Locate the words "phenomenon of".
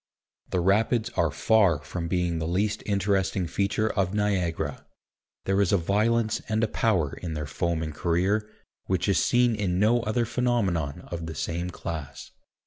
10.25-11.27